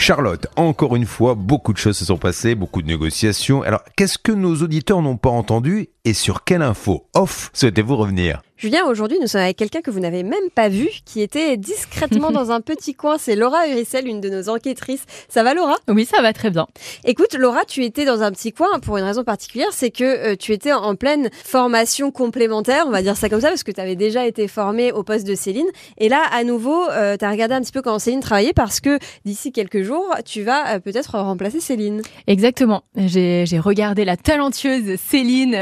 Charlotte, 0.00 0.46
encore 0.54 0.94
une 0.94 1.06
fois, 1.06 1.34
beaucoup 1.34 1.72
de 1.72 1.78
choses 1.78 1.98
se 1.98 2.04
sont 2.04 2.18
passées, 2.18 2.54
beaucoup 2.54 2.82
de 2.82 2.86
négociations. 2.86 3.62
Alors, 3.62 3.82
qu'est-ce 3.96 4.16
que 4.16 4.30
nos 4.30 4.54
auditeurs 4.62 5.02
n'ont 5.02 5.16
pas 5.16 5.28
entendu 5.28 5.88
et 6.04 6.14
sur 6.14 6.44
quelle 6.44 6.62
info 6.62 7.04
off 7.14 7.50
souhaitez-vous 7.52 7.96
revenir? 7.96 8.40
Julien, 8.56 8.86
aujourd'hui, 8.86 9.18
nous 9.20 9.28
sommes 9.28 9.42
avec 9.42 9.56
quelqu'un 9.56 9.82
que 9.82 9.90
vous 9.92 10.00
n'avez 10.00 10.24
même 10.24 10.50
pas 10.52 10.68
vu, 10.68 10.88
qui 11.04 11.20
était 11.20 11.56
discrètement 11.56 12.32
dans 12.32 12.50
un 12.50 12.60
petit 12.60 12.92
coin. 12.92 13.16
C'est 13.16 13.36
Laura 13.36 13.68
Uricel, 13.68 14.08
une 14.08 14.20
de 14.20 14.28
nos 14.28 14.48
enquêtrices. 14.48 15.04
Ça 15.28 15.44
va, 15.44 15.54
Laura? 15.54 15.76
Oui, 15.86 16.04
ça 16.04 16.22
va 16.22 16.32
très 16.32 16.50
bien. 16.50 16.66
Écoute, 17.04 17.34
Laura, 17.34 17.64
tu 17.64 17.84
étais 17.84 18.04
dans 18.04 18.20
un 18.22 18.32
petit 18.32 18.50
coin 18.50 18.80
pour 18.80 18.96
une 18.96 19.04
raison 19.04 19.22
particulière, 19.22 19.68
c'est 19.70 19.92
que 19.92 20.32
euh, 20.32 20.34
tu 20.36 20.52
étais 20.52 20.72
en 20.72 20.96
pleine 20.96 21.30
formation 21.44 22.10
complémentaire, 22.10 22.86
on 22.88 22.90
va 22.90 23.00
dire 23.00 23.16
ça 23.16 23.28
comme 23.28 23.40
ça, 23.40 23.50
parce 23.50 23.62
que 23.62 23.70
tu 23.70 23.80
avais 23.80 23.94
déjà 23.94 24.26
été 24.26 24.48
formée 24.48 24.90
au 24.90 25.04
poste 25.04 25.24
de 25.24 25.36
Céline. 25.36 25.68
Et 25.98 26.08
là, 26.08 26.22
à 26.32 26.42
nouveau, 26.42 26.82
euh, 26.90 27.16
tu 27.16 27.24
as 27.24 27.30
regardé 27.30 27.54
un 27.54 27.60
petit 27.60 27.70
peu 27.70 27.80
comment 27.80 28.00
Céline 28.00 28.18
travaillait, 28.18 28.54
parce 28.54 28.80
que 28.80 28.98
d'ici 29.24 29.52
quelques 29.52 29.82
jours, 29.82 29.87
tu 30.24 30.42
vas 30.42 30.74
euh, 30.74 30.78
peut-être 30.80 31.18
remplacer 31.18 31.60
Céline. 31.60 32.02
Exactement. 32.26 32.82
J'ai 32.96 33.44
regardé 33.58 34.04
la 34.04 34.16
talentueuse 34.16 34.98
Céline 34.98 35.58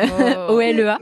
oh. 0.48 0.52
au 0.54 0.60
LEA. 0.60 0.98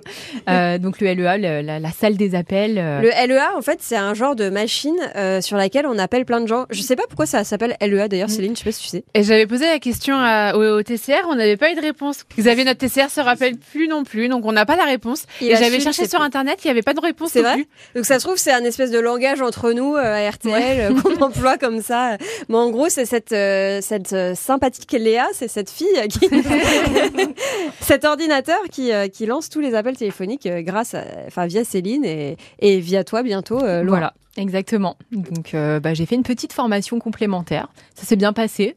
donc 0.78 1.00
le 1.00 1.14
LEA, 1.14 1.38
la 1.38 1.78
la 1.78 1.90
salle 1.90 2.16
des 2.16 2.34
appels. 2.34 2.78
Euh. 2.78 3.00
Le 3.00 3.08
LEA, 3.08 3.56
en 3.56 3.62
fait, 3.62 3.78
c'est 3.80 3.96
un 3.96 4.14
genre 4.14 4.36
de 4.36 4.48
machine 4.48 4.96
euh, 5.16 5.40
sur 5.40 5.56
laquelle 5.56 5.86
on 5.86 5.98
appelle 5.98 6.24
plein 6.24 6.40
de 6.40 6.46
gens. 6.46 6.66
Je 6.70 6.82
sais 6.82 6.96
pas 6.96 7.04
pourquoi 7.08 7.26
ça 7.26 7.44
s'appelle 7.44 7.76
LEA 7.80 8.08
d'ailleurs, 8.08 8.28
mm. 8.28 8.32
Céline, 8.32 8.56
je 8.56 8.60
sais 8.60 8.64
pas 8.64 8.72
si 8.72 8.82
tu 8.82 8.88
sais. 8.88 9.04
Et 9.14 9.22
j'avais 9.22 9.46
posé 9.46 9.66
la 9.66 9.78
question 9.78 10.14
au, 10.54 10.82
TCR, 10.82 11.26
on 11.28 11.34
n'avait 11.34 11.56
pas 11.56 11.70
eu 11.70 11.74
de 11.74 11.80
réponse. 11.80 12.24
Xavier, 12.38 12.64
notre 12.64 12.86
TCR, 12.86 13.10
se 13.10 13.20
rappelle 13.20 13.56
plus 13.56 13.88
non 13.88 14.04
plus, 14.04 14.28
donc 14.28 14.44
on 14.44 14.52
n'a 14.52 14.66
pas 14.66 14.76
la 14.76 14.84
réponse. 14.84 15.24
et 15.40 15.54
j'avais 15.56 15.80
cherché 15.80 16.08
sur 16.08 16.20
internet, 16.20 16.60
il 16.64 16.68
n'y 16.68 16.70
avait 16.70 16.82
pas 16.82 16.94
de 16.94 17.00
réponse. 17.00 17.30
C'est 17.32 17.42
vrai. 17.42 17.66
Donc 17.94 18.04
ça 18.04 18.18
se 18.18 18.24
trouve, 18.24 18.38
c'est 18.38 18.52
un 18.52 18.64
espèce 18.64 18.90
de 18.90 18.98
langage 18.98 19.40
entre 19.40 19.72
nous 19.72 19.96
euh, 19.96 20.28
à 20.28 20.30
RTL 20.30 20.94
qu'on 21.00 21.16
emploie 21.20 21.58
comme 21.58 21.82
ça. 21.82 22.16
Mais 22.48 22.56
en 22.56 22.70
gros, 22.70 22.88
c'est 22.88 23.04
cette, 23.22 23.82
cette 23.82 24.34
sympathique 24.34 24.92
Léa, 24.92 25.26
c'est 25.32 25.48
cette 25.48 25.70
fille 25.70 26.08
qui. 26.08 26.28
cet 27.80 28.04
ordinateur 28.04 28.58
qui, 28.70 28.90
qui 29.12 29.26
lance 29.26 29.48
tous 29.48 29.60
les 29.60 29.74
appels 29.74 29.96
téléphoniques 29.96 30.48
grâce 30.48 30.94
à, 30.94 31.04
enfin, 31.26 31.46
via 31.46 31.64
Céline 31.64 32.04
et, 32.04 32.36
et 32.58 32.80
via 32.80 33.04
toi 33.04 33.22
bientôt, 33.22 33.60
euh, 33.60 33.82
Laura. 33.82 33.98
Voilà. 33.98 34.14
Exactement. 34.36 34.96
Donc, 35.12 35.54
euh, 35.54 35.78
bah, 35.78 35.94
j'ai 35.94 36.06
fait 36.06 36.16
une 36.16 36.24
petite 36.24 36.52
formation 36.52 36.98
complémentaire. 36.98 37.68
Ça 37.94 38.04
s'est 38.04 38.16
bien 38.16 38.32
passé. 38.32 38.76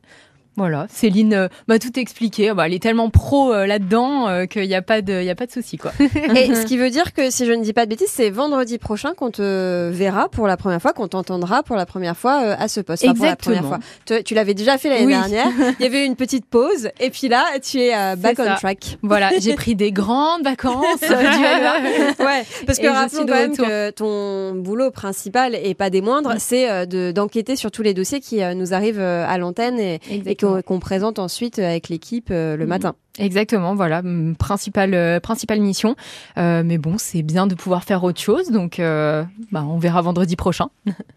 Voilà, 0.57 0.87
Céline 0.89 1.33
euh, 1.35 1.47
m'a 1.67 1.77
tout 1.77 1.99
expliqué. 1.99 2.51
Bah, 2.51 2.65
elle 2.65 2.73
est 2.73 2.81
tellement 2.81 3.11
pro 3.11 3.53
euh, 3.53 3.67
là-dedans 3.67 4.27
euh, 4.27 4.45
qu'il 4.47 4.67
n'y 4.67 4.73
a 4.73 4.81
pas 4.81 5.03
de, 5.03 5.21
il 5.21 5.29
a 5.29 5.35
pas 5.35 5.45
de 5.45 5.51
souci 5.51 5.77
quoi. 5.77 5.91
Et 5.99 6.55
ce 6.55 6.65
qui 6.65 6.77
veut 6.77 6.89
dire 6.89 7.13
que 7.13 7.29
si 7.29 7.45
je 7.45 7.51
ne 7.51 7.63
dis 7.63 7.73
pas 7.73 7.85
de 7.85 7.91
bêtises, 7.91 8.09
c'est 8.09 8.31
vendredi 8.31 8.79
prochain 8.79 9.13
qu'on 9.13 9.29
te 9.29 9.91
verra 9.91 10.29
pour 10.29 10.47
la 10.47 10.57
première 10.57 10.81
fois, 10.81 10.93
qu'on 10.93 11.07
t'entendra 11.07 11.61
pour 11.61 11.75
la 11.75 11.85
première 11.85 12.17
fois 12.17 12.39
à 12.39 12.67
ce 12.67 12.81
poste. 12.81 13.03
Exactement. 13.03 13.61
Pour 13.61 13.71
la 13.71 13.77
fois. 14.07 14.23
Tu, 14.23 14.33
l'avais 14.33 14.55
déjà 14.55 14.79
fait 14.79 14.89
l'année 14.89 15.05
dernière. 15.05 15.45
Il 15.79 15.83
y 15.83 15.85
avait 15.85 16.07
une 16.07 16.15
petite 16.15 16.47
pause 16.47 16.89
et 16.99 17.11
puis 17.11 17.27
là, 17.27 17.45
tu 17.61 17.79
es 17.79 18.15
back 18.15 18.39
on 18.39 18.55
track. 18.55 18.97
Voilà, 19.03 19.29
j'ai 19.39 19.53
pris 19.55 19.75
des 19.75 19.91
grandes 19.91 20.43
vacances 20.43 21.01
du 21.01 21.07
Ouais, 21.07 22.43
parce 22.65 22.79
que 22.79 22.87
rappelons 22.87 23.27
quand 23.27 23.33
même 23.33 23.55
que 23.55 23.91
ton 23.91 24.55
boulot 24.55 24.89
principal 24.89 25.53
et 25.53 25.75
pas 25.75 25.91
des 25.91 26.01
moindres, 26.01 26.33
c'est 26.39 26.87
d'enquêter 27.13 27.55
sur 27.55 27.69
tous 27.69 27.83
les 27.83 27.93
dossiers 27.93 28.21
qui 28.21 28.41
nous 28.55 28.73
arrivent 28.73 28.99
à 28.99 29.37
l'antenne 29.37 29.79
et, 29.79 29.99
et 30.09 30.35
qu'on 30.65 30.79
présente 30.79 31.19
ensuite 31.19 31.59
avec 31.59 31.89
l'équipe 31.89 32.29
euh, 32.31 32.57
le 32.57 32.65
mm. 32.65 32.69
matin. 32.69 32.95
Exactement, 33.19 33.75
voilà, 33.75 34.03
principale, 34.37 34.93
euh, 34.93 35.19
principale 35.19 35.59
mission. 35.59 35.95
Euh, 36.37 36.61
mais 36.63 36.77
bon, 36.77 36.95
c'est 36.97 37.23
bien 37.23 37.47
de 37.47 37.55
pouvoir 37.55 37.83
faire 37.83 38.03
autre 38.03 38.19
chose, 38.19 38.51
donc 38.51 38.77
bah, 38.79 39.63
on 39.63 39.77
verra 39.77 40.01
vendredi 40.01 40.35
prochain. 40.35 40.69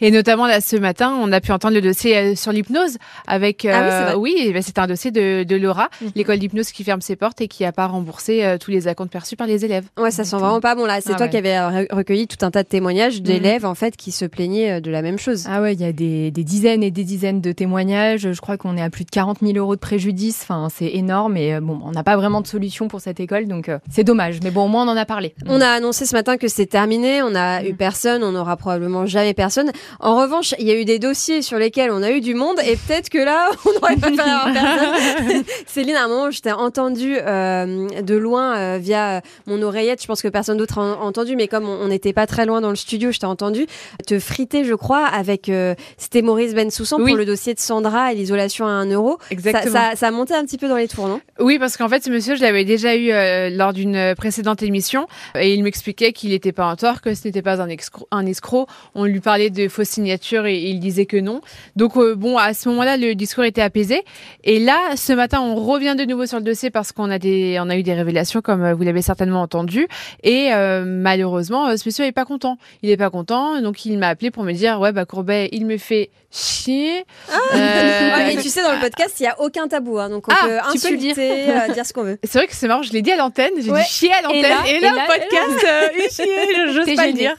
Et 0.00 0.10
notamment 0.10 0.46
là 0.46 0.60
ce 0.60 0.76
matin, 0.76 1.16
on 1.20 1.32
a 1.32 1.40
pu 1.40 1.52
entendre 1.52 1.74
le 1.74 1.80
dossier 1.80 2.16
euh, 2.16 2.34
sur 2.34 2.52
l'hypnose 2.52 2.98
avec 3.26 3.64
ah 3.64 4.16
oui, 4.16 4.34
euh, 4.48 4.52
bah, 4.52 4.60
c'est 4.62 4.78
un 4.78 4.86
dossier 4.86 5.10
de, 5.10 5.44
de 5.44 5.56
Laura, 5.56 5.88
mhm. 6.00 6.10
l'école 6.14 6.38
d'hypnose 6.38 6.70
qui 6.72 6.84
ferme 6.84 7.00
ses 7.00 7.16
portes 7.16 7.40
et 7.40 7.48
qui 7.48 7.64
a 7.64 7.72
pas 7.72 7.86
remboursé 7.86 8.44
euh, 8.44 8.58
tous 8.58 8.70
les 8.70 8.88
acomptes 8.88 9.10
perçus 9.10 9.36
par 9.36 9.46
les 9.46 9.64
élèves. 9.64 9.84
Ouais, 9.98 10.10
ça 10.10 10.24
sent 10.24 10.36
vraiment 10.36 10.60
pas 10.60 10.74
bon 10.74 10.84
là. 10.84 11.00
C'est 11.00 11.12
ah 11.12 11.16
toi 11.16 11.28
qui 11.28 11.36
avais 11.36 11.58
recueilli 11.90 12.26
tout 12.26 12.44
un 12.44 12.50
tas 12.50 12.62
de 12.62 12.68
témoignages 12.68 13.18
mhm. 13.18 13.26
d'élèves 13.26 13.64
en 13.64 13.74
fait 13.74 13.96
qui 13.96 14.12
se 14.12 14.24
plaignaient 14.24 14.80
de 14.80 14.90
la 14.90 15.02
même 15.02 15.18
chose. 15.18 15.46
Ah 15.48 15.62
ouais, 15.62 15.74
il 15.74 15.80
y 15.80 15.84
a 15.84 15.92
des, 15.92 16.30
des, 16.30 16.44
dizaines 16.44 16.82
et 16.82 16.90
des 16.90 17.04
dizaines 17.04 17.40
de 17.40 17.52
témoignages. 17.52 18.32
Je 18.32 18.40
crois 18.40 18.56
qu'on 18.56 18.76
est 18.76 18.82
à 18.82 18.90
plus 18.90 19.04
de 19.04 19.10
40 19.10 19.38
000 19.42 19.56
euros 19.56 19.74
de 19.74 19.80
préjudice. 19.80 20.40
Enfin, 20.42 20.68
c'est 20.74 20.90
énorme 20.94 21.36
et 21.36 21.60
bon, 21.60 21.80
on 21.84 21.92
n'a 21.92 22.04
pas 22.04 22.16
vraiment 22.16 22.40
de 22.40 22.46
solution 22.46 22.88
pour 22.88 23.00
cette 23.00 23.20
école, 23.20 23.46
donc 23.46 23.70
c'est 23.90 24.04
dommage. 24.04 24.40
Mais 24.42 24.50
bon, 24.50 24.64
au 24.64 24.68
moins 24.68 24.86
on 24.86 24.90
en 24.90 24.96
a 24.96 25.04
parlé. 25.04 25.34
On 25.46 25.60
a 25.60 25.68
annoncé 25.68 26.06
ce 26.06 26.14
matin 26.14 26.36
que 26.36 26.48
c'est 26.48 26.66
terminé. 26.66 27.22
On 27.22 27.34
a 27.34 27.64
eu 27.64 27.74
personne. 27.74 28.22
On 28.22 28.32
n'aura 28.32 28.56
probablement 28.56 29.06
jamais 29.06 29.34
personne. 29.34 29.67
En 30.00 30.16
revanche, 30.16 30.54
il 30.58 30.66
y 30.66 30.70
a 30.70 30.74
eu 30.74 30.84
des 30.84 30.98
dossiers 30.98 31.42
sur 31.42 31.58
lesquels 31.58 31.90
on 31.90 32.02
a 32.02 32.10
eu 32.10 32.20
du 32.20 32.34
monde 32.34 32.58
et 32.64 32.76
peut-être 32.76 33.08
que 33.08 33.18
là, 33.18 33.50
on 33.64 33.72
n'aurait 33.72 33.96
pas 33.96 34.10
fait 34.10 34.20
avoir 34.20 34.52
personne. 34.52 35.44
Céline, 35.66 35.96
à 35.96 36.04
un 36.04 36.08
moment, 36.08 36.30
je 36.30 36.40
t'ai 36.40 36.52
entendu 36.52 37.16
euh, 37.16 37.88
de 38.02 38.14
loin 38.14 38.56
euh, 38.56 38.78
via 38.80 39.22
mon 39.46 39.62
oreillette. 39.62 40.02
Je 40.02 40.06
pense 40.06 40.22
que 40.22 40.28
personne 40.28 40.56
d'autre 40.56 40.78
a 40.78 40.98
entendu, 41.00 41.36
mais 41.36 41.48
comme 41.48 41.68
on 41.68 41.88
n'était 41.88 42.12
pas 42.12 42.26
très 42.26 42.46
loin 42.46 42.60
dans 42.60 42.70
le 42.70 42.76
studio, 42.76 43.12
je 43.12 43.18
t'ai 43.18 43.26
entendu 43.26 43.66
te 44.06 44.18
friter, 44.18 44.64
je 44.64 44.74
crois, 44.74 45.06
avec 45.06 45.48
euh, 45.48 45.74
c'était 45.96 46.22
Maurice 46.22 46.54
Bensoussan 46.54 46.98
pour 46.98 47.16
le 47.16 47.24
dossier 47.24 47.54
de 47.54 47.60
Sandra 47.60 48.12
et 48.12 48.16
l'isolation 48.16 48.66
à 48.66 48.70
1 48.70 48.90
euro. 48.90 49.18
Exactement. 49.30 49.72
Ça, 49.72 49.96
ça, 49.96 50.08
a 50.08 50.10
monté 50.10 50.34
un 50.34 50.44
petit 50.44 50.58
peu 50.58 50.68
dans 50.68 50.76
les 50.76 50.88
tours, 50.88 51.08
non? 51.08 51.20
Oui, 51.40 51.58
parce 51.58 51.76
qu'en 51.76 51.88
fait, 51.88 52.04
ce 52.04 52.10
monsieur, 52.10 52.36
je 52.36 52.42
l'avais 52.42 52.64
déjà 52.64 52.96
eu 52.96 53.10
lors 53.56 53.72
d'une 53.72 54.14
précédente 54.16 54.62
émission 54.62 55.06
et 55.34 55.54
il 55.54 55.62
m'expliquait 55.62 56.12
qu'il 56.12 56.30
n'était 56.30 56.52
pas 56.52 56.66
en 56.66 56.76
tort, 56.76 57.00
que 57.00 57.14
ce 57.14 57.26
n'était 57.26 57.42
pas 57.42 57.60
un, 57.60 57.68
un 58.10 58.26
escroc. 58.26 58.66
On 58.94 59.04
lui 59.04 59.20
parlait 59.20 59.50
de 59.50 59.57
faux 59.66 59.82
signature 59.82 60.46
et 60.46 60.58
il 60.58 60.78
disait 60.78 61.06
que 61.06 61.16
non. 61.16 61.40
Donc 61.76 61.96
euh, 61.96 62.14
bon, 62.14 62.38
à 62.38 62.54
ce 62.54 62.68
moment-là, 62.68 62.96
le 62.96 63.14
discours 63.14 63.44
était 63.44 63.62
apaisé. 63.62 64.04
Et 64.44 64.60
là, 64.60 64.96
ce 64.96 65.12
matin, 65.12 65.40
on 65.40 65.56
revient 65.56 65.96
de 65.98 66.04
nouveau 66.04 66.26
sur 66.26 66.38
le 66.38 66.44
dossier 66.44 66.70
parce 66.70 66.92
qu'on 66.92 67.10
a 67.10 67.18
des, 67.18 67.58
on 67.60 67.68
a 67.68 67.76
eu 67.76 67.82
des 67.82 67.94
révélations 67.94 68.40
comme 68.40 68.62
euh, 68.62 68.74
vous 68.74 68.82
l'avez 68.82 69.02
certainement 69.02 69.42
entendu. 69.42 69.88
Et 70.22 70.52
euh, 70.52 70.84
malheureusement, 70.86 71.76
ce 71.76 71.82
monsieur 71.86 72.04
est 72.04 72.12
pas 72.12 72.24
content. 72.24 72.58
Il 72.82 72.90
est 72.90 72.96
pas 72.96 73.10
content, 73.10 73.60
donc 73.60 73.84
il 73.84 73.98
m'a 73.98 74.08
appelé 74.08 74.30
pour 74.30 74.44
me 74.44 74.52
dire 74.52 74.80
ouais 74.80 74.92
bah 74.92 75.04
Courbet, 75.04 75.48
il 75.52 75.66
me 75.66 75.78
fait 75.78 76.10
chier. 76.30 77.04
Ah. 77.32 78.30
et 78.30 78.36
tu 78.36 78.48
sais, 78.48 78.62
dans 78.62 78.72
le 78.72 78.80
podcast, 78.80 79.16
il 79.20 79.22
y 79.22 79.26
a 79.26 79.40
aucun 79.40 79.66
tabou, 79.66 79.98
hein, 79.98 80.10
donc 80.10 80.28
on 80.28 80.32
ah, 80.32 80.46
peut 80.46 80.58
insulter, 80.74 81.14
dire. 81.14 81.74
dire 81.74 81.86
ce 81.86 81.92
qu'on 81.92 82.02
veut. 82.02 82.18
C'est 82.24 82.38
vrai 82.38 82.46
que 82.46 82.54
c'est 82.54 82.68
marrant. 82.68 82.82
Je 82.82 82.92
l'ai 82.92 83.02
dit 83.02 83.10
à 83.10 83.16
l'antenne. 83.16 83.52
J'ai 83.56 83.72
dit 83.72 83.84
chier 83.88 84.12
à 84.12 84.22
l'antenne. 84.22 84.44
Et 84.66 84.80
là, 84.80 84.90
le 84.92 85.06
podcast, 85.06 85.66
il 85.98 86.10
chier. 86.10 86.72
J'ose 86.72 86.94
pas 86.94 87.06
le 87.06 87.12
dire. 87.12 87.34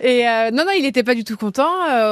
Et 0.00 0.24
non, 0.52 0.64
non, 0.64 0.72
il 0.76 0.84
était 0.84 1.02
pas 1.02 1.14
du 1.14 1.24
tout 1.24 1.36
content. 1.40 1.70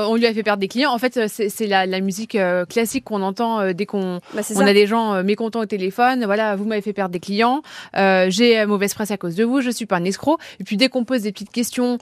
on 0.08 0.16
lui 0.16 0.26
a 0.26 0.32
fait 0.34 0.42
perdre 0.42 0.60
des 0.60 0.68
clients. 0.68 0.92
En 0.92 0.98
fait, 0.98 1.16
euh, 1.16 1.26
c'est 1.28 1.66
la, 1.66 1.86
la, 1.86 2.00
musique 2.00 2.34
euh, 2.34 2.64
classique 2.64 3.04
qu'on 3.04 3.22
entend 3.22 3.60
euh, 3.60 3.72
dès 3.72 3.86
qu'on 3.86 4.20
bah, 4.34 4.42
on 4.56 4.60
a 4.60 4.72
des 4.72 4.86
gens 4.86 5.22
mécontents 5.22 5.60
au 5.60 5.66
téléphone. 5.66 6.24
Voilà, 6.24 6.56
vous 6.56 6.64
m'avez 6.64 6.80
fait 6.80 6.92
perdre 6.92 7.12
des 7.12 7.20
clients. 7.20 7.62
J'ai 7.94 8.64
mauvaise 8.66 8.94
presse 8.94 9.10
à 9.10 9.16
cause 9.16 9.34
de 9.34 9.44
vous. 9.44 9.60
Je 9.60 9.70
suis 9.70 9.86
pas 9.86 9.96
un 9.96 10.04
escroc. 10.04 10.38
Et 10.60 10.64
puis 10.64 10.76
dès 10.76 10.88
qu'on 10.88 11.04
pose 11.04 11.22
des 11.22 11.32
petites 11.32 11.52
questions 11.52 11.98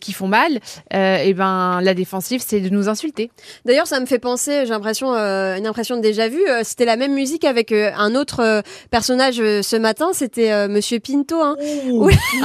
qui 0.00 0.12
font 0.12 0.28
mal, 0.28 0.56
et 0.90 1.28
eh 1.28 1.34
ben 1.34 1.80
la 1.82 1.94
défensive, 1.94 2.42
c'est 2.44 2.60
de 2.60 2.68
nous 2.68 2.88
insulter. 2.88 3.30
D'ailleurs, 3.64 3.86
ça 3.86 4.00
me 4.00 4.06
fait 4.06 4.18
penser, 4.18 4.62
j'ai 4.64 4.70
l'impression, 4.70 5.14
une 5.14 5.66
impression 5.66 5.96
de 5.96 6.00
déjà 6.00 6.28
vu. 6.28 6.40
C'était 6.62 6.84
la 6.84 6.96
même 6.96 7.14
musique 7.14 7.44
avec 7.44 7.72
un 7.72 8.14
autre 8.14 8.62
personnage 8.90 9.36
ce 9.36 9.76
matin. 9.76 10.08
C'était 10.12 10.68
Monsieur 10.68 11.00
Pinto. 11.00 11.40
Hein. 11.40 11.56
Oui. 11.88 12.14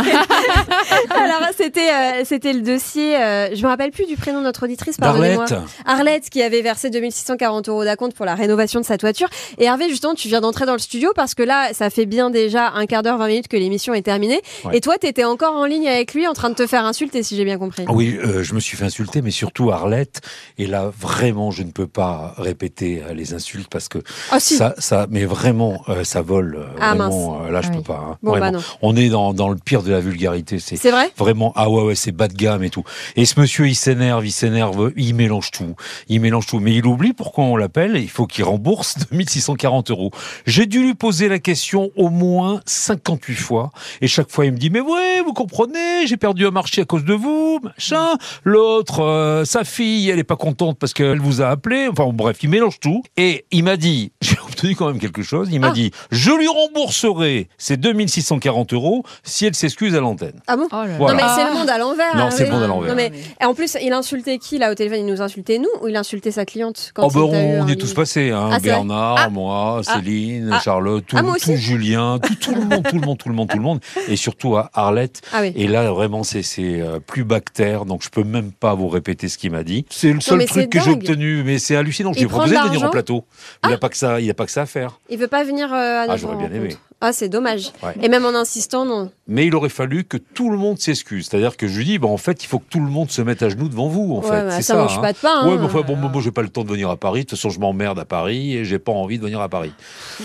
Alors 1.10 1.50
c'était 1.56 2.24
c'était 2.26 2.54
le 2.54 2.62
dossier. 2.62 3.14
je 3.54 3.62
me 3.62 3.68
rappelle 3.68 3.89
plus 3.92 4.06
du 4.06 4.16
prénom 4.18 4.40
de 4.40 4.44
notre 4.46 4.64
auditrice, 4.64 4.98
pardonnez-moi. 4.98 5.46
Arlette. 5.86 6.30
qui 6.30 6.42
avait 6.42 6.62
versé 6.62 6.90
2640 6.90 7.70
euros 7.70 7.84
d'acompte 7.84 8.16
pour 8.16 8.26
la 8.26 8.36
rénovation 8.36 8.80
de 8.80 8.86
sa 8.86 8.98
toiture. 8.98 9.30
Et 9.58 9.66
Hervé, 9.66 9.90
justement, 9.90 10.14
tu 10.14 10.28
viens 10.28 10.42
d'entrer 10.42 10.66
dans 10.66 10.74
le 10.74 10.80
studio 10.80 11.12
parce 11.16 11.36
que 11.36 11.44
là, 11.44 11.74
ça 11.74 11.90
fait 11.90 12.06
bien 12.06 12.30
déjà 12.30 12.72
un 12.72 12.86
quart 12.86 13.04
d'heure, 13.04 13.18
20 13.18 13.28
minutes 13.28 13.48
que 13.48 13.58
l'émission 13.58 13.94
est 13.94 14.02
terminée. 14.02 14.42
Et 14.74 14.82
toi, 14.82 14.96
tu 15.00 15.08
étais 15.08 15.24
encore 15.24 15.56
en 15.56 15.66
ligne 15.66 15.88
avec 15.88 16.14
lui 16.14 16.28
en 16.28 16.34
train 16.34 16.50
de 16.50 16.56
te 16.56 16.68
faire 16.68 16.86
insulter, 16.86 17.24
si 17.24 17.36
j'ai 17.36 17.46
bien 17.46 17.58
compris. 17.58 17.86
Oui, 17.90 18.18
euh, 18.24 18.44
je 18.44 18.54
me 18.54 18.60
suis 18.60 18.78
fait 18.78 18.86
insulter, 18.86 19.22
mais 19.22 19.32
surtout 19.32 19.72
Arlette. 19.72 20.22
Et 20.58 20.68
là, 20.68 20.92
vraiment, 20.98 21.52
je 21.52 21.64
ne 21.64 21.72
peux 21.72 21.88
pas 21.88 22.34
répéter 22.38 23.02
euh, 23.04 23.14
les 23.14 23.34
insultes 23.34 23.70
parce 23.70 23.88
que 23.88 24.00
ah, 24.32 24.40
ça, 24.40 24.76
ça, 24.78 25.08
mais 25.10 25.26
vraiment, 25.26 25.82
euh, 25.90 26.04
ça 26.04 26.22
vole. 26.22 26.66
ah, 26.80 26.96
vraiment, 26.96 27.44
là, 27.50 27.62
je 27.62 27.70
peux 27.70 27.82
pas. 27.82 28.04
Hein. 28.12 28.18
Bon, 28.24 28.38
bah 28.38 28.52
On 28.82 28.96
est 28.96 29.10
dans, 29.10 29.34
dans 29.34 29.50
le 29.50 29.58
pire 29.58 29.84
de 29.84 29.92
la 29.92 30.00
vulgarité. 30.00 30.60
C'est 30.60 30.92
vrai? 30.92 31.12
Vraiment, 31.18 31.54
ah 31.56 31.70
ouais, 31.70 31.84
ouais, 31.84 31.96
c'est 31.96 32.12
bas 32.12 32.28
de 32.28 32.34
gamme 32.34 32.64
et 32.64 32.70
tout. 32.70 32.84
Et 33.16 33.26
ce 33.26 33.40
monsieur, 33.40 33.68
il 33.68 33.76
s'énerve, 33.80 34.26
il 34.26 34.32
s'énerve, 34.32 34.92
il 34.96 35.16
mélange 35.16 35.52
tout. 35.52 35.76
Il 36.08 36.22
mélange 36.22 36.46
tout. 36.46 36.60
Mais 36.60 36.76
il 36.76 36.86
oublie 36.86 37.14
pourquoi 37.14 37.46
on 37.46 37.56
l'appelle. 37.56 37.96
Il 37.98 38.10
faut 38.10 38.28
qu'il 38.28 38.44
rembourse 38.44 38.96
2640 39.12 39.90
euros. 39.92 40.12
J'ai 40.46 40.66
dû 40.66 40.82
lui 40.84 40.94
poser 40.94 41.28
la 41.30 41.40
question 41.40 41.90
au 41.96 42.10
moins 42.10 42.62
58 42.66 43.36
fois. 43.36 43.72
Et 44.02 44.08
chaque 44.08 44.30
fois, 44.32 44.46
il 44.46 44.52
me 44.52 44.58
dit, 44.58 44.70
mais 44.70 44.82
ouais, 44.82 45.22
vous 45.26 45.34
comprenez, 45.34 46.06
j'ai 46.06 46.18
perdu 46.18 46.46
un 46.46 46.52
marché 46.52 46.82
à 46.82 46.86
cause 46.86 47.04
de 47.06 47.14
vous, 47.14 47.60
machin. 47.64 48.18
L'autre, 48.44 49.02
euh, 49.04 49.46
sa 49.46 49.64
fille, 49.64 50.10
elle 50.10 50.20
est 50.20 50.24
pas 50.24 50.36
contente 50.36 50.78
parce 50.78 50.94
qu'elle 50.94 51.20
vous 51.20 51.42
a 51.42 51.48
appelé. 51.48 51.88
Enfin, 51.92 52.10
bref, 52.14 52.38
il 52.44 52.50
mélange 52.50 52.80
tout. 52.80 53.02
Et 53.18 53.46
il 53.52 53.64
m'a 53.64 53.78
dit, 53.78 54.12
j'ai 54.22 54.38
obtenu 54.46 54.76
quand 54.76 54.88
même 54.88 55.00
quelque 55.00 55.24
chose. 55.24 55.50
Il 55.52 55.60
m'a 55.60 55.70
Ah. 55.70 55.72
dit, 55.72 55.92
je 56.12 56.32
lui 56.32 56.48
rembourserai 56.48 57.48
ces 57.58 57.78
2640 57.78 58.74
euros 58.74 59.04
si 59.24 59.46
elle 59.46 59.56
s'excuse 59.56 59.96
à 59.96 60.00
l'antenne. 60.00 60.40
Ah 60.48 60.58
bon? 60.58 60.68
Oh 60.72 60.76
là 60.76 60.88
là. 60.88 60.98
Voilà. 60.98 61.14
Non 61.14 61.20
mais 61.24 61.34
c'est 61.36 61.48
le 61.50 61.54
monde 61.54 61.70
à 61.70 61.78
l'envers. 61.78 62.16
Non, 62.16 62.24
hein, 62.24 62.32
c'est 62.32 62.44
oui. 62.44 62.50
le 62.50 62.56
monde 62.56 62.64
à 62.64 62.68
l'envers. 62.68 62.90
Non, 62.90 62.96
mais 62.96 63.12
et 63.40 63.46
en 63.46 63.54
plus, 63.54 63.69
il 63.82 63.94
insultait 63.94 64.38
qui 64.38 64.58
là 64.58 64.72
au 64.72 64.76
téléphone? 64.76 65.00
Il 65.00 65.06
nous 65.06 65.22
insultait 65.22 65.58
nous 65.58 65.70
ou 65.82 65.88
il 65.88 65.96
insultait 65.96 66.32
sa 66.32 66.46
cliente 66.46 66.92
quand 66.94 67.08
Oh 67.16 67.30
on 67.32 67.68
est 67.68 67.76
tous 67.76 67.94
passés, 67.94 68.32
hein. 68.32 68.50
Ah, 68.54 68.60
Bernard, 68.60 69.16
Ah. 69.20 69.30
moi, 69.30 69.82
Ah. 69.86 69.94
Céline, 69.96 70.50
Ah. 70.54 70.60
Charlotte, 70.60 71.04
tout, 71.06 71.16
Ah, 71.18 71.24
moi 71.24 71.36
tout 71.42 71.56
Julien, 71.56 72.20
tout, 72.20 72.36
tout 72.36 72.56
le 72.56 72.62
monde, 72.62 72.84
tout 72.88 72.96
le 73.00 73.06
monde, 73.06 73.18
tout 73.18 73.30
le 73.30 73.36
monde, 73.36 73.50
tout 73.50 73.58
le 73.58 73.64
monde, 73.64 73.80
et 74.08 74.16
surtout 74.16 74.56
à 74.56 74.70
Arlette. 74.74 75.22
Ah 75.34 75.40
oui. 75.42 75.54
Et 75.56 75.68
là 75.68 75.92
vraiment 75.92 76.24
c'est 76.24 76.42
euh, 76.60 77.00
plus 77.00 77.24
bactère, 77.24 77.86
donc 77.86 78.04
je 78.04 78.10
peux 78.10 78.24
même 78.24 78.52
pas 78.52 78.74
vous 78.76 78.88
répéter 78.88 79.28
ce 79.30 79.38
qu'il 79.38 79.52
m'a 79.52 79.64
dit. 79.64 79.86
C'est 79.90 80.14
le 80.14 80.22
seul 80.22 80.46
truc 80.46 80.70
que 80.70 80.80
j'ai 80.80 80.92
obtenu, 80.92 81.44
mais 81.44 81.60
c'est 81.60 81.76
hallucinant. 81.76 82.14
Je 82.14 82.20
Il 82.20 82.22
lui 82.22 82.26
ai 82.26 82.30
prend 82.30 82.40
proposé 82.40 82.56
de 82.56 82.62
venir 82.62 82.72
en 82.72 82.84
l'argent 82.84 82.92
plateau. 82.92 83.26
Il 83.68 83.74
a 83.74 83.78
pas 83.78 83.90
que 83.90 83.98
ça, 83.98 84.20
il 84.22 84.30
a 84.30 84.34
pas 84.34 84.46
que 84.46 84.52
ça 84.52 84.62
à 84.62 84.66
faire. 84.66 85.00
Il 85.10 85.18
veut 85.18 85.28
pas 85.28 85.44
venir 85.44 85.74
euh, 85.74 86.04
à 86.04 86.08
notre 86.08 86.20
j'aurais 86.20 86.36
bien 86.36 86.52
aimé. 86.52 86.76
Ah 87.02 87.14
c'est 87.14 87.30
dommage. 87.30 87.72
Ouais. 87.82 87.94
Et 88.02 88.10
même 88.10 88.26
en 88.26 88.36
insistant 88.36 88.84
non. 88.86 89.10
Mais 89.28 89.46
il 89.46 89.56
aurait 89.56 89.70
fallu 89.70 90.04
que 90.04 90.18
tout 90.18 90.50
le 90.50 90.58
monde 90.58 90.80
s'excuse. 90.80 91.28
C'est-à-dire 91.30 91.56
que 91.56 91.68
je 91.68 91.78
lui 91.78 91.86
dis, 91.86 91.98
bah, 92.00 92.08
en 92.10 92.18
fait, 92.18 92.44
il 92.44 92.48
faut 92.48 92.60
que 92.60 92.66
tout 92.70 92.80
le 92.82 92.90
monde 92.90 93.10
se 93.10 93.22
mette 93.22 93.42
à 93.42 93.48
genoux 93.50 93.59
devant 93.68 93.88
vous. 93.88 94.14
En 94.16 94.20
ouais, 94.22 94.30
fait, 94.30 94.44
bah, 94.46 94.52
c'est 94.52 94.62
ça, 94.62 94.74
ça. 94.76 94.80
mange 94.80 94.98
hein. 94.98 95.02
pas 95.02 95.14
de 95.14 95.18
pain. 95.18 95.46
Ouais, 95.48 95.54
hein. 95.54 95.58
mais 95.60 95.66
enfin, 95.66 95.82
bon, 95.82 95.96
moi, 95.96 96.22
j'ai 96.22 96.32
pas 96.32 96.42
le 96.42 96.50
temps 96.50 96.64
de 96.64 96.70
venir 96.70 96.90
à 96.90 96.96
Paris. 96.98 97.22
De 97.22 97.26
toute 97.30 97.38
façon, 97.38 97.50
je 97.50 97.60
m'emmerde 97.60 98.00
à 98.00 98.06
Paris 98.06 98.56
et 98.56 98.64
j'ai 98.66 98.80
pas 98.80 98.92
envie 98.92 99.18
de 99.18 99.24
venir 99.24 99.42
à 99.42 99.50
Paris. 99.50 99.74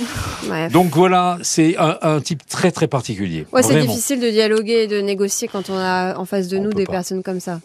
Donc 0.73 0.95
voilà, 0.95 1.39
c'est 1.43 1.77
un, 1.79 1.99
un 2.03 2.21
type 2.21 2.47
très 2.47 2.71
très 2.71 2.87
particulier. 2.87 3.47
Ouais, 3.53 3.63
c'est 3.63 3.81
difficile 3.81 4.21
de 4.21 4.31
dialoguer 4.31 4.85
et 4.85 4.87
de 4.87 5.01
négocier 5.01 5.49
quand 5.49 5.71
on 5.71 5.77
a 5.77 6.17
en 6.17 6.25
face 6.25 6.49
de 6.49 6.59
On 6.59 6.63
nous 6.63 6.73
des 6.73 6.85
pas. 6.85 6.93
personnes 6.93 7.23
comme 7.23 7.41
ça. 7.41 7.61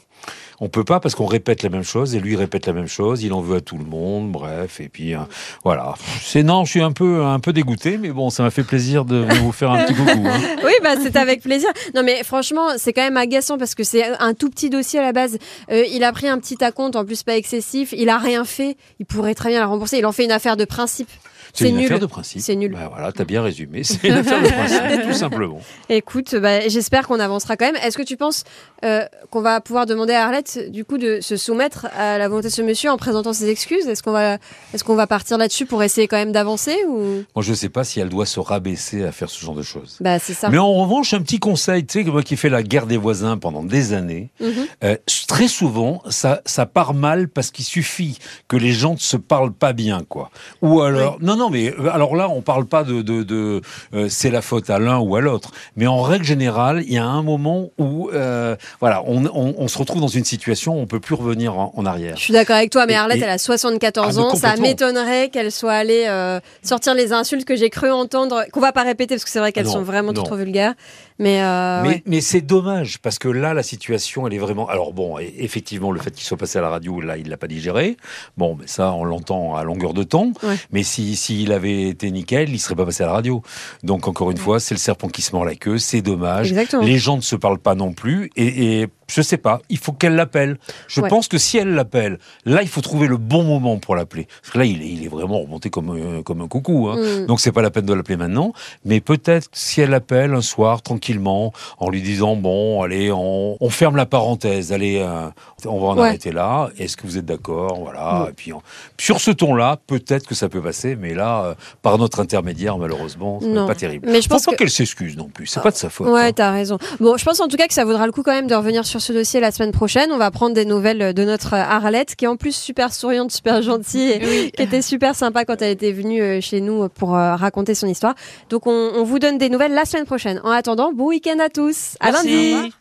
On 0.62 0.70
peut 0.70 0.84
pas 0.84 1.00
parce 1.00 1.16
qu'on 1.16 1.26
répète 1.26 1.64
la 1.64 1.70
même 1.70 1.84
chose 1.84 2.16
et 2.16 2.20
lui 2.20 2.36
répète 2.36 2.68
la 2.68 2.74
même 2.74 2.88
chose. 2.88 3.24
Il 3.24 3.32
en 3.34 3.42
veut 3.42 3.58
à 3.58 3.62
tout 3.62 3.78
le 3.78 3.86
monde. 3.86 4.32
Bref, 4.32 4.80
et 4.82 4.90
puis 4.90 5.16
euh, 5.16 5.20
voilà. 5.64 5.96
C'est 6.22 6.44
non, 6.44 6.66
je 6.66 6.72
suis 6.72 6.82
un 6.82 6.92
peu 6.92 7.24
un 7.24 7.40
peu 7.40 7.54
dégoûté, 7.54 7.98
mais 7.98 8.10
bon, 8.10 8.30
ça 8.30 8.44
m'a 8.44 8.52
fait 8.52 8.64
plaisir 8.64 9.06
de 9.06 9.26
vous 9.42 9.52
faire 9.52 9.72
un 9.72 9.86
petit 9.86 9.96
coucou. 9.96 10.12
hein. 10.26 10.40
Oui, 10.64 10.74
bah 10.84 10.96
c'est 11.02 11.16
avec 11.16 11.42
plaisir. 11.42 11.70
Non, 11.96 12.04
mais 12.04 12.24
franchement, 12.24 12.68
c'est 12.78 12.94
quand 12.94 13.02
même 13.04 13.18
agaçant 13.18 13.58
parce 13.58 13.74
que 13.76 13.84
c'est 13.84 14.04
un 14.20 14.34
tout 14.34 14.50
petit 14.50 14.70
dossier 14.70 15.00
à 15.00 15.04
la 15.04 15.14
base. 15.14 15.38
Euh, 15.72 15.84
il 15.92 16.04
a 16.04 16.12
pris 16.12 16.28
un 16.28 16.38
petit 16.40 16.62
acompte, 16.64 16.96
en 16.96 17.06
plus 17.06 17.24
pas 17.24 17.38
excessif. 17.38 17.94
Il 17.98 18.10
a 18.10 18.18
rien 18.18 18.44
fait. 18.46 18.76
Il 19.00 19.06
pourrait 19.06 19.36
très 19.36 19.50
bien 19.50 19.60
la 19.60 19.68
rembourser. 19.68 19.98
Il 20.00 20.06
en 20.06 20.12
fait 20.12 20.26
une 20.26 20.32
affaire 20.32 20.58
de 20.58 20.66
principe. 20.66 21.10
C'est 21.54 21.70
une 21.70 21.78
nul. 21.78 21.86
affaire 21.86 22.00
de 22.00 22.06
principe. 22.06 22.42
C'est 22.42 22.56
nul. 22.56 22.72
Bah, 22.72 22.90
voilà, 22.94 23.12
t'as 23.12 23.26
bien 23.26 23.42
résumé. 23.42 23.84
C'est 23.84 24.08
une 24.08 24.14
affaire 24.16 24.42
de 24.42 24.48
principe, 24.48 25.08
tout 25.08 25.14
simplement. 25.14 25.60
Écoute, 25.90 26.36
bah, 26.36 26.68
j'espère 26.68 27.08
qu'on 27.08 27.20
avancera 27.20 27.58
quand 27.58 27.66
même. 27.66 27.76
Est-ce 27.84 27.98
que 27.98 28.04
tu 28.04 28.18
penses 28.18 28.44
euh, 28.84 29.06
qu'on 29.32 29.42
va 29.42 29.62
pouvoir 29.62 29.86
demander 29.86 30.14
à 30.14 30.26
Arlette, 30.26 30.72
du 30.72 30.86
coup, 30.86 30.98
de 30.98 31.20
se 31.22 31.38
soumettre 31.38 31.88
à 31.98 32.18
la 32.18 32.28
volonté 32.30 32.48
de 32.50 32.54
ce 32.54 32.62
monsieur 32.62 32.92
en 32.92 32.98
présentant 32.98 33.34
ses 33.34 33.50
excuses? 33.50 33.88
Est-ce 33.88 34.04
qu'on 34.04 34.12
va, 34.12 34.38
est-ce 34.74 34.84
qu'on 34.84 34.96
va 34.96 35.08
partir 35.08 35.38
là-dessus 35.38 35.66
pour 35.66 35.84
essayer 35.84 36.08
quand 36.08 36.18
même 36.18 36.32
d'avancer 36.32 36.76
ou? 36.88 37.24
Moi, 37.36 37.44
je 37.44 37.54
sais 37.54 37.70
pas 37.70 37.84
si 37.84 38.00
elle 38.00 38.10
doit 38.10 38.26
se 38.26 38.40
rabaisser 38.40 39.04
à 39.04 39.12
faire 39.12 39.30
ce 39.30 39.44
genre 39.44 39.56
de 39.56 39.64
choses. 39.64 39.98
Bah, 40.02 40.20
c'est 40.20 40.34
ça. 40.34 40.50
Mais 40.50 40.58
en 40.58 40.74
revanche, 40.74 41.14
un 41.14 41.22
petit 41.22 41.40
conseil, 41.40 41.86
tu 41.86 42.04
sais, 42.04 42.10
moi 42.10 42.24
qui 42.24 42.38
fait 42.38 42.50
la 42.50 42.64
guerre 42.64 42.86
des 42.86 42.98
voisins 42.98 43.38
pendant 43.38 43.64
des 43.64 43.94
années, 43.94 44.30
Mhm. 44.40 44.68
euh, 44.84 44.96
très 45.28 45.48
souvent, 45.48 46.02
ça, 46.10 46.42
ça 46.46 46.66
part 46.66 46.94
mal 46.94 47.28
parce 47.28 47.52
qu'il 47.52 47.66
suffit 47.66 48.20
que 48.48 48.58
les 48.58 48.72
gens 48.72 48.94
ne 48.94 48.98
se 49.00 49.18
parlent 49.18 49.54
pas 49.54 49.74
bien, 49.74 50.02
quoi. 50.08 50.30
Ou 50.62 50.82
alors, 50.82 51.18
non, 51.22 51.36
non, 51.40 51.50
mais 51.50 51.74
euh, 51.80 51.90
alors 51.92 52.16
là, 52.16 52.30
on 52.30 52.42
parle 52.42 52.66
pas 52.66 52.84
de, 52.84 53.02
de, 53.02 53.24
de 53.24 53.62
euh, 53.94 54.08
c'est 54.10 54.30
la 54.30 54.42
faute 54.42 54.70
à 54.70 54.78
l'un 54.78 55.00
ou 55.00 55.16
à 55.16 55.22
l'autre, 55.22 55.52
mais 55.76 55.88
en 55.88 56.02
règle 56.02 56.26
générale, 56.26 56.84
il 56.86 56.94
y 56.94 56.98
a 56.98 57.06
un 57.06 57.24
moment 57.24 57.70
où, 57.80 58.10
euh, 58.14 58.56
voilà, 58.80 59.02
on, 59.08 59.26
on, 59.26 59.56
on 59.58 59.68
se 59.68 59.78
retrouve 59.78 60.02
dans 60.02 60.08
une 60.08 60.26
situation 60.26 60.76
où 60.78 60.80
on 60.82 60.86
peut 60.88 61.00
plus 61.00 61.16
revenir 61.16 61.58
en, 61.58 61.74
en 61.76 61.86
arrière. 61.86 62.16
Je 62.18 62.22
suis 62.24 62.34
d'accord 62.34 62.58
avec 62.58 62.70
toi, 62.70 62.86
mais 62.86 62.94
Et- 62.94 62.98
Arlette, 62.98 63.18
et- 63.20 63.24
elle 63.24 63.30
a 63.30 63.38
74 63.40 64.18
Ah, 64.18 64.22
ans. 64.22 64.36
Ça 64.36 64.56
m'étonnerait 64.58 65.30
qu'elle 65.30 65.52
soit 65.52 65.74
allée 65.74 66.06
euh, 66.08 66.40
sortir 66.64 66.94
les 66.94 67.14
insultes 67.14 67.46
que 67.46 67.56
j'ai 67.56 67.70
cru 67.70 67.90
entendre, 67.92 68.44
qu'on 68.52 68.60
va 68.60 68.72
pas 68.72 68.84
répéter 68.84 69.16
parce 69.16 69.24
que 69.26 69.30
c'est 69.32 69.40
vrai 69.40 69.52
qu'elles 69.52 69.68
sont 69.68 69.82
vraiment 69.82 70.12
non. 70.14 70.24
trop, 70.24 70.36
vulgaires. 70.36 70.74
Mais, 71.22 71.42
euh, 71.44 71.82
Mais, 71.84 71.88
ouais. 71.90 72.04
mais 72.06 72.22
c'est 72.22 72.40
dommage 72.40 73.00
parce 73.00 73.20
que 73.20 73.28
là, 73.28 73.54
la 73.54 73.64
situation, 73.64 74.26
elle 74.26 74.34
est 74.34 74.38
vraiment. 74.38 74.70
Alors 74.70 74.94
bon, 74.94 75.18
effectivement, 75.20 75.92
le 75.92 76.00
fait 76.00 76.12
qu'il 76.12 76.24
soit 76.26 76.38
passé 76.38 76.60
à 76.60 76.62
la 76.62 76.70
radio, 76.70 77.02
là, 77.02 77.18
il 77.18 77.28
l'a 77.28 77.36
pas 77.36 77.48
digéré. 77.48 77.98
Bon, 78.38 78.56
mais 78.60 78.68
ça, 78.68 78.94
on 78.94 79.04
l'entend 79.04 79.56
à 79.56 79.64
longueur 79.66 79.94
de 79.94 80.04
temps. 80.04 80.32
Ouais. 80.44 80.56
Mais 80.72 80.84
si 80.84 81.16
s'il 81.30 81.52
avait 81.52 81.90
été 81.90 82.10
nickel, 82.10 82.50
il 82.50 82.60
serait 82.60 82.76
pas 82.76 82.86
passé 82.86 83.04
à 83.04 83.06
la 83.06 83.14
radio. 83.14 83.44
Donc 83.84 84.08
encore 84.08 84.32
une 84.32 84.38
fois, 84.38 84.60
c'est 84.60 84.74
le 84.74 84.80
serpent 84.80 85.10
qui 85.10 85.22
se 85.22 85.36
mord 85.36 85.46
la 85.46 85.54
queue. 85.54 85.78
C'est 85.78 86.02
dommage. 86.02 86.50
Exactement. 86.50 86.82
Les 86.82 86.98
gens 86.98 87.18
ne 87.18 87.22
se 87.22 87.36
parlent 87.36 87.60
pas 87.60 87.76
non 87.76 87.94
plus. 87.94 88.32
Et, 88.36 88.82
et 88.82 88.88
je 89.10 89.22
sais 89.22 89.38
pas. 89.38 89.62
Il 89.70 89.78
faut 89.78 89.92
qu'elle 89.92 90.16
l'appelle. 90.16 90.58
Je 90.88 91.02
Ouais. 91.02 91.10
pense 91.10 91.28
que 91.28 91.38
si 91.38 91.58
elle 91.58 91.74
l'appelle, 91.74 92.20
là, 92.46 92.62
il 92.62 92.68
faut 92.68 92.82
trouver 92.82 93.08
le 93.08 93.18
bon 93.18 93.44
moment 93.44 93.78
pour 93.78 93.96
l'appeler. 93.96 94.28
Parce 94.42 94.54
que 94.54 94.58
là, 94.60 94.66
il 94.66 94.82
est, 94.82 94.88
il 94.88 95.04
est 95.04 95.08
vraiment 95.10 95.42
remonté 95.42 95.70
comme 95.70 95.90
euh, 95.98 96.22
comme 96.24 96.42
un 96.42 96.48
coucou. 96.48 96.88
Hein. 96.90 96.98
Mm. 97.24 97.26
Donc 97.26 97.40
c'est 97.40 97.52
pas 97.52 97.62
la 97.62 97.72
peine 97.72 97.86
de 97.86 97.94
l'appeler 97.94 98.18
maintenant, 98.18 98.54
mais 98.86 99.02
peut-être 99.02 99.50
si 99.52 99.82
elle 99.82 99.90
l'appelle 99.90 100.34
un 100.34 100.42
soir 100.42 100.82
tranquillement, 100.82 101.52
en 101.80 101.90
lui 101.90 102.02
disant 102.02 102.36
bon, 102.36 102.82
allez, 102.84 103.12
on, 103.12 103.58
on 103.60 103.70
ferme 103.70 103.96
la 103.96 104.06
parenthèse, 104.06 104.72
allez, 104.72 105.00
euh, 105.00 105.28
on 105.66 105.80
va 105.80 105.88
en 105.88 105.98
Ouais. 105.98 106.08
arrêter 106.10 106.32
là. 106.32 106.70
Est-ce 106.78 106.96
que 106.96 107.08
vous 107.08 107.18
êtes 107.18 107.26
d'accord, 107.26 107.80
voilà. 107.82 108.26
Mm. 108.26 108.30
Et 108.30 108.34
puis 108.34 108.54
on- 108.54 108.62
sur 109.00 109.20
ce 109.20 109.32
ton-là, 109.32 109.78
peut-être 109.88 110.28
que 110.28 110.36
ça 110.36 110.50
peut 110.50 110.62
passer, 110.62 110.96
mais 110.96 111.14
là, 111.14 111.44
euh, 111.46 111.54
par 111.82 111.98
notre 111.98 112.20
intermédiaire, 112.20 112.78
malheureusement, 112.78 113.40
c'est 113.42 113.54
pas 113.54 113.76
terrible. 113.76 114.08
Mais 114.10 114.22
je 114.22 114.30
pense 114.30 114.46
pas 114.46 114.52
que- 114.52 114.58
qu'elle 114.58 114.70
s'excuse 114.70 115.18
non 115.18 115.30
plus. 115.30 115.48
C'est 115.48 115.62
pas 115.64 115.72
de 115.72 115.76
sa 115.76 115.90
faute. 115.90 116.08
Ouais, 116.08 116.28
hein. 116.28 116.32
t'as 116.34 116.52
raison. 116.52 116.78
Bon, 117.00 117.18
je 117.18 117.26
pense 117.26 117.40
en 117.40 117.48
tout 117.48 117.58
cas 117.58 117.68
que 117.68 117.74
ça 117.74 117.86
vaudra 117.86 118.06
le 118.06 118.12
coup 118.12 118.24
quand 118.24 118.32
même 118.34 118.48
de 118.48 118.56
revenir 118.56 118.86
sur 118.86 118.99
ce 119.00 119.14
dossier 119.14 119.40
la 119.40 119.52
semaine 119.52 119.72
prochaine. 119.72 120.12
On 120.12 120.18
va 120.18 120.32
prendre 120.32 120.54
des 120.54 120.66
nouvelles 120.66 121.14
de 121.14 121.24
notre 121.24 121.54
Arlette, 121.54 122.16
qui 122.16 122.26
est 122.26 122.28
en 122.28 122.36
plus 122.36 122.56
super 122.56 122.94
souriante, 122.94 123.32
super 123.32 123.62
gentille, 123.62 124.12
et 124.12 124.52
qui 124.56 124.62
était 124.62 124.82
super 124.82 125.16
sympa 125.16 125.46
quand 125.46 125.62
elle 125.62 125.72
était 125.72 125.92
venue 125.92 126.22
euh, 126.22 126.42
chez 126.42 126.62
nous 126.62 126.90
pour 126.90 127.16
euh, 127.16 127.36
raconter 127.36 127.76
son 127.76 127.88
histoire. 127.88 128.16
Donc 128.50 128.68
on, 128.68 128.92
on 128.96 129.04
vous 129.04 129.20
donne 129.20 129.38
des 129.38 129.50
nouvelles 129.50 129.74
la 129.74 129.86
semaine 129.86 130.06
prochaine. 130.06 130.42
En 130.44 130.52
attendant, 130.52 130.92
bon 130.94 131.08
week-end 131.08 131.40
à 131.40 131.50
tous. 131.50 131.96
À 132.00 132.12
Merci. 132.12 132.54
lundi. 132.54 132.74